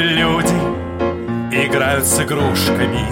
Люди 0.00 0.54
играют 1.52 2.06
с 2.06 2.18
игрушками. 2.22 3.04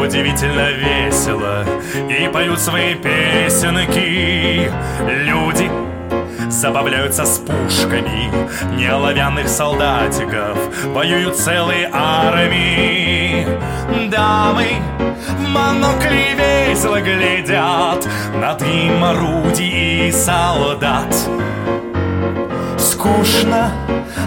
Удивительно 0.00 0.70
весело. 0.70 1.64
И 2.08 2.28
поют 2.28 2.60
свои 2.60 2.94
песенки. 2.94 4.70
Люди 5.04 5.68
забавляются 6.48 7.24
с 7.24 7.40
пушками. 7.40 8.30
Не 8.76 8.86
оловянных 8.86 9.48
солдатиков. 9.48 10.56
Воюют 10.94 11.36
целые 11.36 11.90
армии. 11.92 13.44
Дамы 14.08 14.76
в 15.26 15.48
монокли 15.48 16.36
весело 16.36 17.00
глядят. 17.00 18.06
На 18.36 18.54
дым 18.54 19.02
орудий 19.02 20.06
и 20.08 20.12
солдат 20.12 21.12
Скучно, 23.02 23.72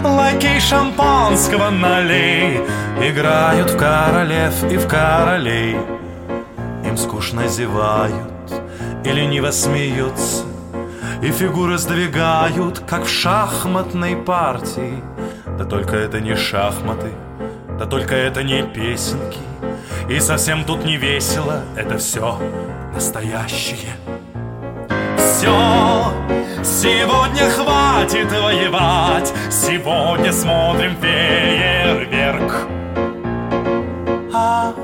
лакей 0.04 0.60
шампанского 0.60 1.70
налей. 1.70 2.60
Играют 3.00 3.70
в 3.70 3.78
королев 3.78 4.52
и 4.70 4.76
в 4.76 4.86
королей. 4.86 5.78
Им 6.84 6.98
скучно 6.98 7.48
зевают 7.48 8.52
и 9.02 9.08
лениво 9.08 9.50
смеются. 9.50 10.44
И 11.22 11.30
фигуры 11.30 11.78
сдвигают, 11.78 12.80
как 12.80 13.06
в 13.06 13.08
шахматной 13.08 14.14
партии. 14.14 15.02
Да 15.58 15.64
только 15.64 15.96
это 15.96 16.20
не 16.20 16.36
шахматы, 16.36 17.12
да 17.78 17.86
только 17.86 18.14
это 18.14 18.42
не 18.42 18.62
песенки. 18.62 19.40
И 20.10 20.20
совсем 20.20 20.64
тут 20.64 20.84
не 20.84 20.98
весело, 20.98 21.62
это 21.76 21.96
все 21.96 22.38
настоящее. 22.92 23.96
Все, 25.16 26.12
сегодня 26.66 27.48
хватит 27.48 28.30
воевать. 28.30 29.32
Сегодня 29.50 30.32
смотрим 30.32 30.96
фейерверк. 31.00 32.66
А 34.34 34.74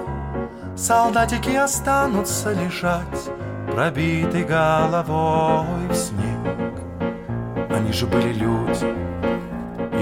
солдатики 0.76 1.50
останутся 1.50 2.52
лежать 2.52 3.30
Пробитой 3.72 4.44
головой 4.44 5.88
в 5.90 5.94
снег. 5.94 6.72
Они 7.70 7.92
же 7.92 8.06
были 8.06 8.32
люди. 8.32 8.86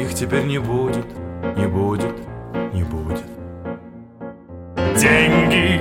Их 0.00 0.14
теперь 0.14 0.44
не 0.44 0.58
будет, 0.58 1.06
не 1.56 1.66
будет, 1.66 2.14
не 2.72 2.82
будет. 2.84 3.24
Деньги 4.96 5.80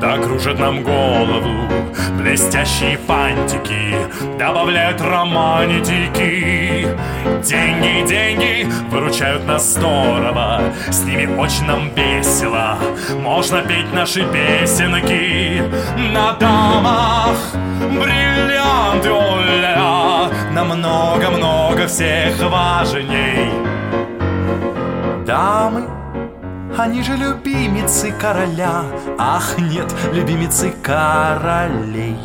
так 0.00 0.24
кружат 0.24 0.58
нам 0.58 0.82
голову. 0.82 1.68
Блестящие 2.18 2.98
фантики 3.06 3.94
добавляют 4.38 5.00
романтики 5.00 6.86
Деньги, 7.42 8.06
деньги 8.08 8.68
выручают 8.90 9.46
нас 9.46 9.74
здорово. 9.74 10.62
С 10.90 11.02
ними 11.04 11.26
очень 11.36 11.66
нам 11.66 11.90
весело. 11.94 12.78
Можно 13.22 13.62
петь 13.62 13.92
наши 13.92 14.24
песенки 14.24 15.62
На 16.12 16.32
дамах. 16.32 17.36
Бриллианты, 17.92 19.10
оля 19.10 20.30
Намного-много 20.52 21.86
всех 21.86 22.40
важней. 22.50 23.50
Дамы 25.26 25.99
они 26.80 27.02
же 27.02 27.16
любимицы 27.16 28.12
короля. 28.12 28.84
Ах, 29.18 29.58
нет, 29.58 29.92
любимицы 30.12 30.72
королей. 30.82 32.16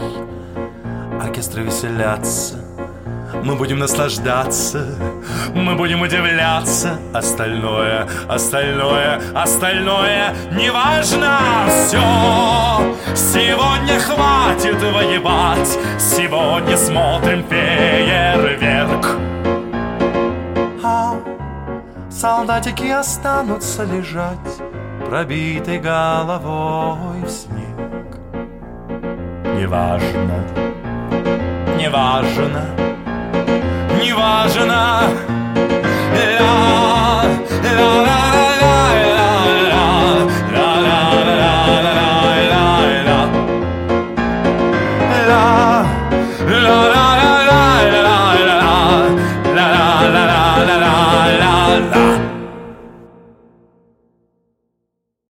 Оркестры 1.22 1.64
веселятся. 1.64 2.56
Мы 3.44 3.56
будем 3.56 3.80
наслаждаться, 3.80 4.88
мы 5.54 5.76
будем 5.76 6.02
удивляться. 6.02 6.98
Остальное, 7.14 8.08
остальное, 8.28 9.22
остальное. 9.34 10.34
Неважно. 10.52 11.40
Все, 11.68 12.00
сегодня 13.14 14.00
хватит 14.00 14.82
воевать. 14.82 15.78
Сегодня 16.00 16.78
смотрим 16.78 17.44
фейерверк 17.50 18.55
Солдатики 22.46 22.92
останутся 22.92 23.84
лежать 23.86 24.38
Пробитой 25.10 25.80
головой 25.80 27.24
в 27.24 27.28
снег. 27.28 28.20
Неважно, 29.58 30.46
неважно, 31.80 32.66
неважно. 34.00 34.66
Ля, 34.66 35.35